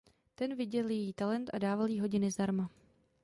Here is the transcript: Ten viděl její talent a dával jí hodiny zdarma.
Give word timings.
Ten 0.35 0.55
viděl 0.55 0.89
její 0.89 1.13
talent 1.13 1.49
a 1.53 1.57
dával 1.59 1.87
jí 1.87 1.99
hodiny 1.99 2.31
zdarma. 2.31 2.69